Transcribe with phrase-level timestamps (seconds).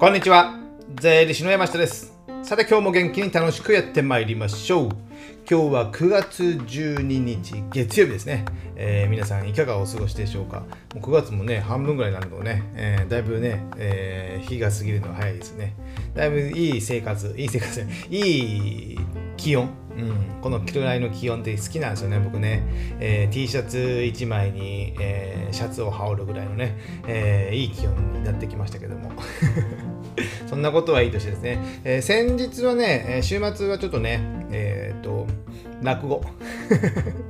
[0.00, 0.56] こんにちは。
[1.00, 2.16] 税理士の山下です。
[2.44, 4.88] さて今日も元気に楽しくやってまいりましょう。
[5.50, 8.44] 今日は9月12日月曜日ですね、
[8.76, 10.60] えー、皆さんいかがお過ごしでしょうか。
[10.60, 15.74] もう9月もね半分ぐらいになるのね、えー、だいぶね、えー、日が過ぎるのは早いですね。
[16.14, 18.98] だいぶいい生活いい生活いい
[19.38, 19.70] 気温。
[19.96, 22.62] うん、このくらいの気温って好きなんですよね、僕ね。
[23.00, 26.76] えー、T シャツ1枚に、えー、シャツを羽織るぐらいのね、
[27.08, 29.10] えー、いい気温になってきましたけども。
[30.46, 34.20] そんなことはいいとしてですね、え先日はね、週末はちょっとね、
[34.50, 35.26] えっと、
[35.82, 36.22] 落語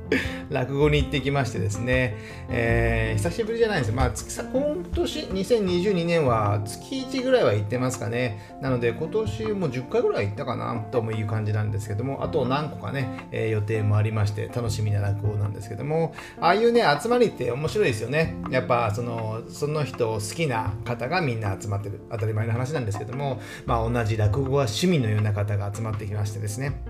[0.49, 2.15] 落語に行ってきましてですね、
[2.49, 3.91] えー、久しぶりじゃないです。
[3.91, 8.57] まあ、今年、2022年は月1ぐらいは行ってますかね。
[8.61, 18.35] なので、今年も10回ぐらい行ったかなともいう感じなんですけども、あと何個かね、えー、予定もありまして、楽しみな落語なんですけども、ああいうね、集まりって面白いですよね。
[18.49, 22.01] やっぱ、その、その人好きな方がみんな集まってる。
[22.09, 26.81] 当たり前の話なんですけども、まあ、同じ落語は趣味のような方が集まってきましてですね。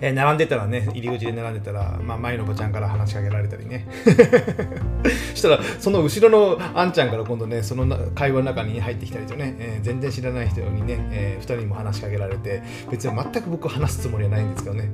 [0.00, 3.86] えー、並んでたらね、入り口で並んでたら、まあ、前の子ちゃんから話しかけられたりね。
[5.34, 14.90] したら、その後ろのあんちゃんから今度ね、その会話の中に入ってきたりとね、えー、全然知らない人にね、えー、2人にも話しかけられて、別に全く僕話すつもりはないんですけどね。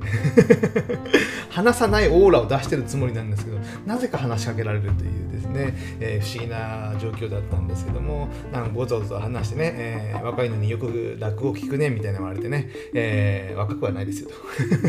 [1.49, 14.35] 話さないオーラを出してるつもりなんですけど、なぜか話しかけられるというですね、えー、不思議な状況だったんですけども、なんかごぞごぞ話してね、えー、若いのによく落語聞くねみたいな言われてね、えー、若くはないですよと。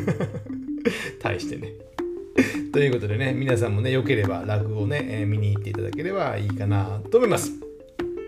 [1.20, 1.72] 対してね。
[2.72, 7.52] ということでね、皆さんもね、よければ落語をね、えー、見に行っていただければいいかなと思います。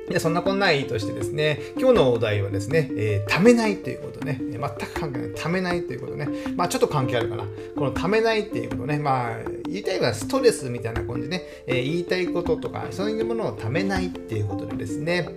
[0.09, 7.45] でそんなこんないいとしてですね、今日のお題はですね、えー、ためないということね、全く関係ない、ためないということね、まあちょっと関係あるかな。
[7.77, 15.29] このためないっていうことね、まあ言いたいのはストレスみたいな感じでね、えー、言いたいこととか、そういうものをためないっていうことでですね、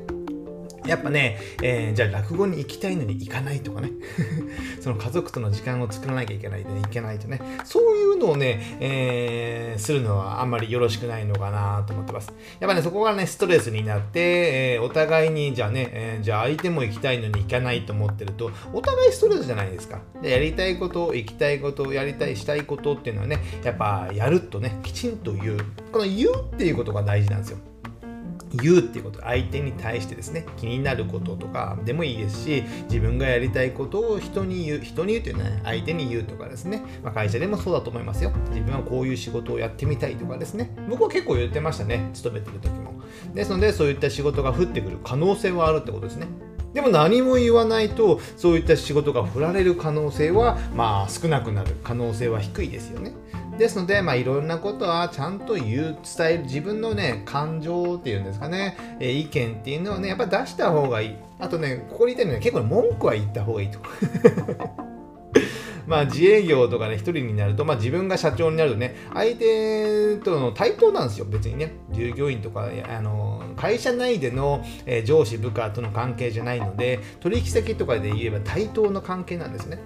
[0.87, 3.91] やっぱね、えー、じゃあ落語に行きたいのに行かないとかね
[4.81, 12.33] その家族との時間を作らなきゃいけないで、ね、いけないとね、そういうのをね、えー、するのはあんまりよろしくないのかなと思ってます。
[12.59, 14.19] やっぱね、そこがね、ストレスになって、
[14.75, 20.01] えー、お互いに、じゃあね、えー、じゃあ相手も行きたいのに行かないと思ってると、お互いストレスじゃないですか。
[20.21, 25.57] でやりたいこと、行きたいこと、やりたい、したいことっていうのはね、やっぱやるとね、きちんと言う。
[25.91, 27.57] この言うっていうことが大事なんですよ。
[28.57, 38.31] 言うっていうこと相手に対してですね気になることとかでもいいですし自分がやりたいことを人に言う人に言うというのは、ね、相手に言うとかですね、まあ、会社でもそうだと思いますよ。
[38.49, 40.75] 自分はこういう仕事をやってみたいとかですね。
[40.89, 42.93] 僕は結構言ってましたね勤めてる時も。
[43.33, 46.27] ですのでそういった仕事が降ってくる可能性はあるってことですね。
[46.75, 53.13] でも何も言わないとそういった仕事が振られる可能性はまあ少なくなる可能性は低いですよね
[53.57, 61.15] ですので、まあ、いろんなことはちゃんと言う、伝える、自分のね、感情っていうんですかね、えー、意見っていうのをね、やっぱ出した方がいい。
[61.39, 63.79] あとね、ここに言ったように、ね、結構文句は言った方がいいと。
[65.87, 71.73] まあ自営業とかね、一人になると、まあ自分が社長になるとね、相手との対等なんですよ、別にね。
[71.91, 79.79] 従業員とか、あの、会社内での、え、上司、部下との関係じゃないので、取引先とかで言えば対等の関係なんですね。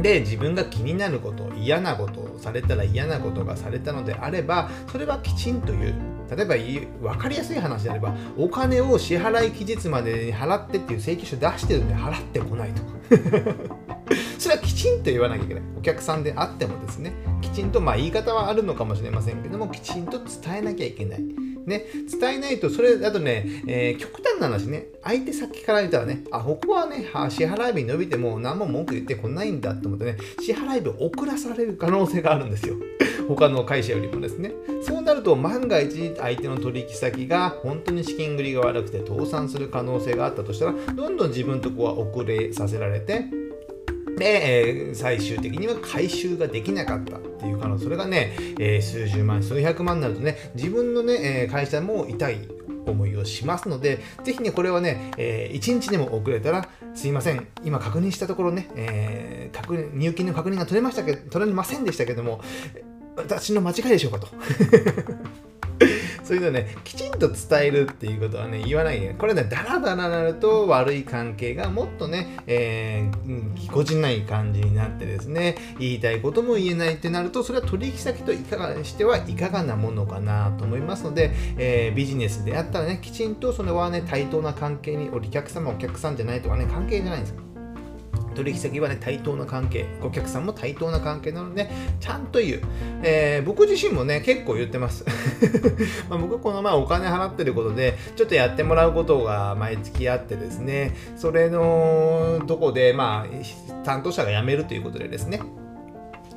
[0.00, 5.94] で自分が気になること嫌なことをされたら嫌なことがされたのであればそれはきちんと言う
[6.34, 6.46] 例え
[7.00, 13.76] ば分かりやすい話であればお金を支払い期日までに払ってっていう請求書出してるんで払ってこないとか
[14.44, 21.24] それはきちんと言わなきゃいけないお客さんであってもですねきちんとまあ言い方はあるのかもしれませんけどもきちんと伝えなきゃいけない
[21.64, 21.86] ね、
[22.20, 32.76] 伝えないと、それだとね、えー、極端な話ね、相手先から見たらね、あ、ここはね、支払い日伸びても何も文句言ってこないんだと思ってね、支払い日遅らされる可能性があるんですよ。
[33.28, 34.52] 他の会社よりもですね。
[34.82, 43.24] そうなると、万が一相手の取引先が本当に資金繰りが悪くて倒産する可能性があったとしたら、どんどん自分とこは遅れさせられて、
[44.16, 52.48] で、えー、最終的には回収ができなかったっていう可能それがね、えー、数十万、数百万になるとね、自分のね、え、会社も痛い
[52.86, 62.40] 思いをしますので、ぜひね、これはね、えー、1日でも遅れたら、すいません、今確認したところね、えー、確入金の確認が取れましたけど、取れませんでしたけども、
[63.16, 64.28] 私の間違いでしょうかと。
[66.24, 87.43] そういうのね、きちんと伝えるっていうことはね、言わないで、これね、だらだらなると悪い関係がもっとね、えー、ぎこちない感じになってですね、言いたいことも言えないってなると、それは取引先といかがしてはいかがなものかなと思いますので、えー、ビジネスであったらね、きちんとそれはね、対等な関係に、お客様、お客さんじゃないとかね、関係じゃないんですよ。
[88.34, 91.70] 取引先はね、対等な関係、お客さんも対等な関係なので、
[92.00, 92.62] ちゃんと言う。
[93.02, 95.04] えー、僕自身もね、結構言ってます。
[96.10, 105.40] まあ僕、この前お金払ってることで、ちょっとやってもらうことが毎月あってですね、それのとこで、まあ、担当者が辞めるということでですね、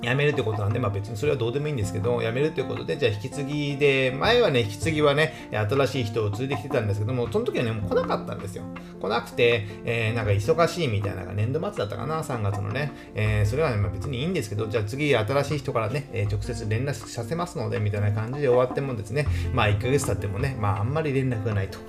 [0.01, 8.63] 辞めるってことなんで、まあ別にそれはどうでもいいんですけど、辞めるってことで、じゃあ引き継ぎで、前はね、引き継ぎはね、新しい人を連れてきてたんですけども、その時はね、もう来なかったんですよ。
[9.01, 12.91] 来なくて、えー、なんか忙しいみたいなが、年度末だったかな、3月のね。
[13.15, 21.79] えー、それはね、まあ、別にいいんですけど、じゃあ次、新しい人からね、えー、直接連絡させますので、みたいな感じで終わってもですね、まあ1ヶ月経ってもね、まああんまり連絡がないと。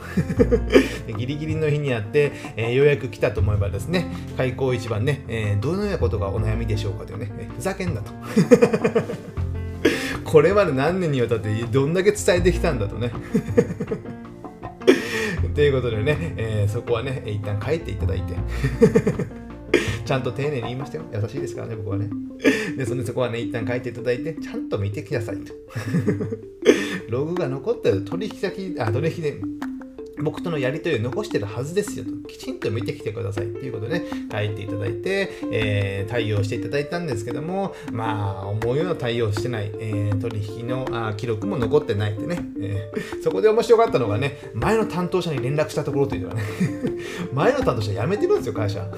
[1.17, 4.07] ギリギリの日にやって、えー、ようやく来たと思えばですね、
[4.37, 8.13] 開口一番ね、えー、どのようなことがお悩みでしょうかというね、ふざけんなと。
[10.25, 13.11] これまで何年にわたってどんだけ伝えてきたんだとね。
[15.55, 18.35] ということでね、えー、そこはね、一旦帰っていただいて。
[20.05, 21.05] ちゃんと丁寧に言いましたよ。
[21.13, 22.09] 優しいですからね、僕はね。
[22.77, 25.53] で、そのそこはね、一旦書いていただいて、ちゃんと見てくださいと。
[27.11, 29.41] ログが残ってる取引先、あ、取引で、
[30.23, 32.11] 僕とのやり取りを残してるはずですよと。
[32.29, 46.43] きちんと見てきてくださいっていうことで、書いていただいて、えー、対応していただいたんですけども、まあ、思うような対応してない、えー、取引のあ記録も残ってないってね、えー、そこで面白かったのがね、前の担当者に連絡したところというのはね、
[47.33, 48.89] 前の担当者辞めてるんですよ、会社。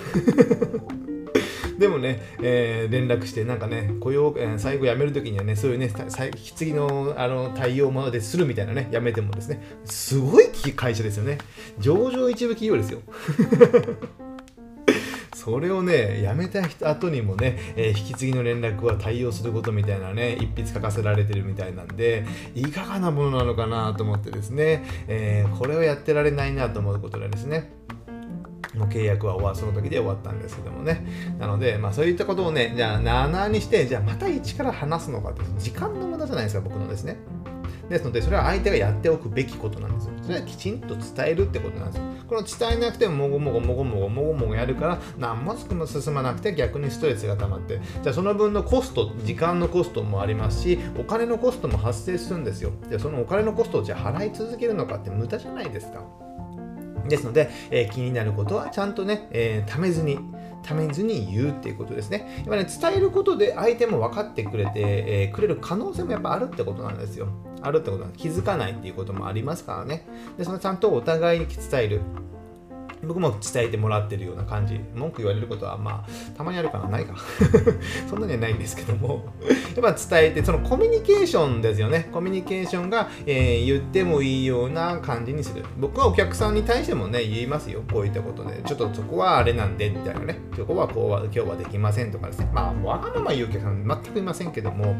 [1.80, 11.38] でもね、えー、連絡して、なんかね、雇用、えー、最後辞めるときにはね、そういうね、引き継ぎのあの対応までするみたいなね、辞めてもですね、すごい会社ですよね。
[11.78, 13.00] 上場一部企業ですよ。
[15.34, 27.72] それをね、辞めた人後にもね、えー、引き継ぎの連絡は対応することみたいなね、一筆書かせられてるみたいなんで、いかがなものなのかなと思ってですね、えー、これをやってられないなと思うことでですね、
[28.75, 31.05] もう契約は終わその時で終わったんですけどもね。
[31.38, 37.17] なので、まあそういったことをね、じゃあ7にして、じゃあまた1から話すのかって、時間の無駄じゃないですか、僕のですね。
[37.88, 40.12] ですので、それは相手がやっておくべきことなんですよ。
[40.22, 42.05] それはきちんと伝えるってことなんですよ。
[42.28, 52.70] この伝えなくても、もごもごもごもごもごもごやるから、何も進まなくて逆にストレスが溜まって、じゃあその分のコスト、時間のコストもありますし、お金のコストも発生するんですよ。
[52.88, 56.05] で、そのお金のコストをじゃあ払い続けるのかって無駄じゃないですか。
[57.10, 60.18] ですので、えー、気になることはちゃんとね、えー、ためずに、
[60.62, 62.26] ためずに言うっていうことですね。
[62.38, 67.28] やっぱね、伝えることで相手も分かってくれて、えー、くれる可能性もやっぱあるってことなんですよ。
[67.62, 68.22] あるってことなんです。
[68.22, 70.06] 気づかないっていうこともありますからね。
[70.38, 72.00] で、そのちゃんとお互いに伝える。
[73.02, 74.81] 僕も伝えてもらってるような感じ。
[74.94, 76.88] 文句言われることはまあたまにあるかな。
[76.88, 77.14] ないか。
[78.08, 79.25] そんなにはないんですけども。
[79.75, 82.08] やっぱ伝えてそのコミュニケーションですよね。
[82.12, 85.64] コミュニケーションが、えー、言ってもいいような感じにする。
[85.79, 87.82] 僕はお客さんに対してもね言いますよ。
[87.91, 88.62] こういったことで。
[88.64, 90.38] ちょっとそこはあれなんでみたいなね。
[90.56, 92.50] そこはこうは今日はできませんとかですね。
[92.52, 94.94] まあわがまま言うお客さん全くいませんけども。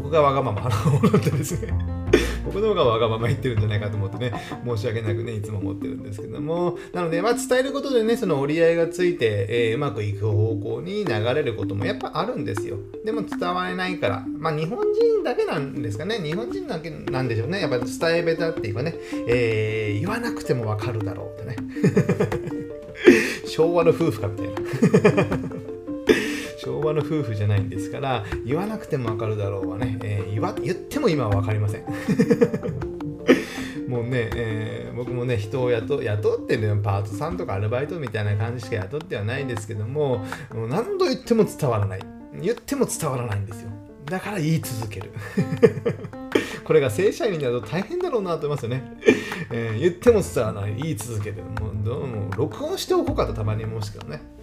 [0.00, 1.74] 僕がわがまま払うものってですね
[2.46, 4.32] 僕の方がわがまま言ってるんじゃないかと思ってね、
[4.64, 12.78] 申し訳なくね、いつも思ってるんですけども、なので、まあ、伝えることでね、その折り合いがついて、えー、うまくいく方向に流れることもやっぱあるんですよ。
[13.04, 18.94] でも伝われないから、まあ、日本人だけなんですかね、日本人だけなんでしょうね、やっぱ伝えべたっていうかね、
[19.26, 21.56] えー、言わなくてもわかるだろうってね。
[23.46, 25.57] 昭和の夫婦かみたいな。
[26.78, 31.84] 昭和の夫婦じゃないんですから言わなくてもわかるだろうはね、えー、言わ言っても今は分かりません。
[33.88, 40.18] もうね、えー、僕もね人を雇雇ってるパートさんとかアルバイトみたいな感じしか雇ってはないんですけども
[40.54, 42.00] もう何度言っても伝わらない。
[42.40, 43.70] 言っても伝わらないんですよ。
[44.04, 45.10] だから言い続ける。
[46.64, 48.92] これが正社員になると大変だろうなと思いますよね、
[49.50, 50.76] えー、言っても伝わらない。
[50.76, 51.42] 言い続ける。
[51.42, 54.37] もうどうも録音しておこうかとたまに思いますけどね。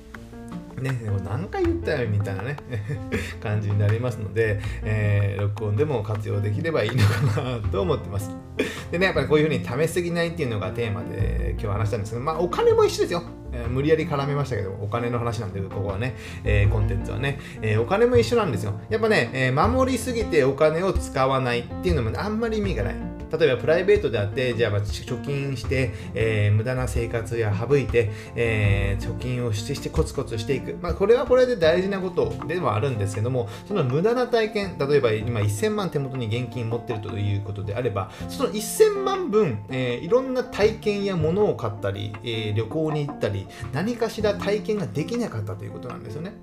[0.92, 2.58] ね、何回言ったよみたいなね
[3.42, 8.32] 感じになりますので、えー、録音でも活用できればいいのかなと思ってます。
[8.92, 13.24] でね、やっぱりこういうふうに試しすぎないっていうのがテーマで今日話したんですけど、まあお金も一緒ですよ。
[13.55, 18.74] えー、無理やり絡めましたけど、お金の話なんで、ここはね、えー、コンテンツはね、えー、お金も一緒なんですよ。
[18.89, 23.15] やっぱね、え守りすぎてお金を使わないっていうのも、ね、あんまり意味がない。
[23.38, 30.77] 例えばプライベートであって、じゃあま貯金して、えー、無駄な生活や省いて、えー、貯金をしてしてコツコツしていく。
[30.81, 46.33] まあ、これはこれで大事なことではあるんですけども、その無駄な体験、例えば今1000万手元に現金持ってるということであれば、その1000万分、えー、いろんな体験や物を買ったり、え旅行に行ったり、何かしら体験ができなかったということなんですよね。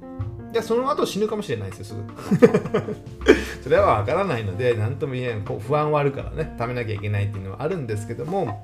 [0.53, 2.95] じゃその後死ぬかもしれないですよ、すぐ。
[3.65, 8.63] それはわからないので、何とも言えない、不安はあるからね、貯めなきゃいけないっていうのはあるんですけども、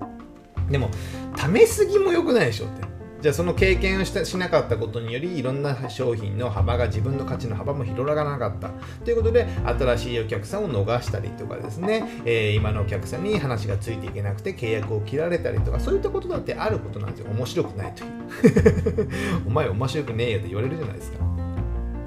[0.70, 0.90] でも、
[1.34, 2.97] 貯めすぎも良くないでしょって。
[3.20, 8.70] じゃあその経験をしたしなかったことによりいろんな商品の幅が自分の価値の幅も広がらなかった。
[9.04, 19.08] ということで新しいお客さんを逃したりとかですね、えー、今のお客さんに話がついていけなくて契約を切られたりとかそういったことだってあることなんですよ面白くないという。
[19.48, 21.18] お前面白くねえよって言われるじゃないですか。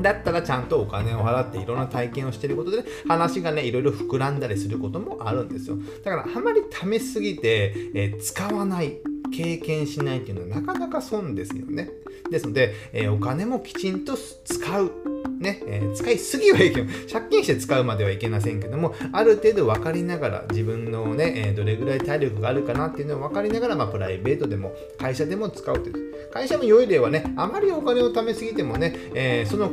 [0.01, 5.77] だったらちゃんとお金を払っていろんな体験をしてることで話がねいろいろ膨らんだりすることもあるんですよ。
[6.05, 9.10] だからあまり試しすぎて、えー、使わない。
[9.31, 11.89] 経験しないっていうのはなかなか損ですよね。
[12.29, 14.91] ですので、えー、お金もきちんと使う。
[15.39, 16.93] ね、えー、使いすぎはいけない。
[17.11, 26.11] 借金して使うまではいけませんけども、ある程度分かりながら、自分のね、えー、どれぐらい体力があるかなっていうのを分かりながら、まあ、プライベートでも、会社でも使うという。
[26.31, 29.71] 会社も良い例はね、あまりお金を貯めすぎてもね、えー、その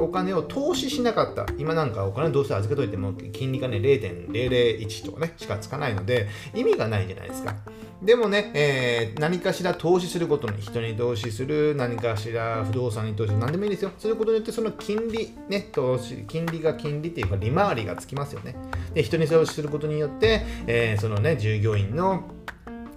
[0.00, 1.46] お金を投資しなかった。
[1.58, 7.54] 今なんかお金どうせ預けといても、金利がね、0.001とかね、しかつかないので、意味がないじゃないですか。
[8.02, 13.92] でもね、えー、何かしら投資することに、人に投資する、何かしら不動産に投資する、何でもいいですよ。
[13.98, 18.56] することによって、その金利、ね、投資、金利が金利っていうか、利回りがつきますよね。
[18.92, 22.24] で、人に投資することによって、えー、そのね、従業員の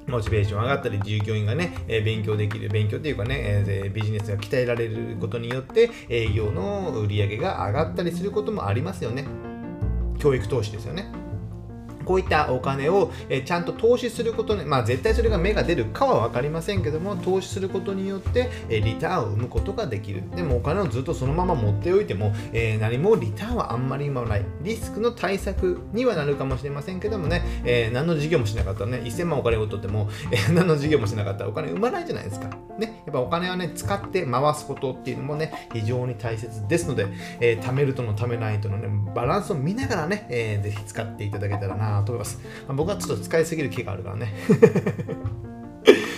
[0.07, 9.25] モチベーション上がったり、従業員がね、え勉強できる、勉強っていうかね、えビジネスが鍛えられることによって、営業の売り上げが上がったりすることもありますよね。
[10.17, 11.11] 教育投資ですよね。
[12.07, 20.23] こういったお金を、えちゃんと投資することに、まあ、絶対それが芽が出るかは分かりませんけども投資することによって、えリターンを生むことができる。
[20.33, 24.45] でもお金をずっとそのまま持っておいても、え何もリターンはあんまり今はない。
[24.61, 32.47] リスクの対策にはなるかもしれませんけどもね、え、何の事業もしなかったらね1000万お金を取っても、 え、何の事業もしなかったらお金生まないじゃないですか。
[32.77, 37.07] ねやっぱお金はね使って回すことっていうのもね非常に大切ですので、
[37.39, 44.33] え、貯めるとの貯めないとのねバランスを見ながらね、えー、ぜひ使っていただけたらなと思います、まあ、僕はちょっと使いすぎる気があるからね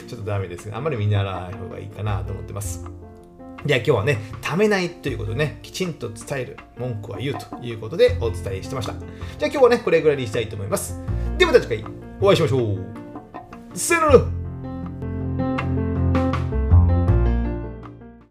[0.08, 2.86] ちょっとダメですがあんまり見習わない方がいいかなと思ってます
[3.66, 8.94] では今日はね、ためないということでね、きちんと伝える、文句は言うということでお伝えしてました。
[8.94, 10.98] じゃあ今日はね、これぐらいにしたいと思います。
[11.38, 13.78] ではまた次回お会いしましょう。
[13.78, 14.39] さよなら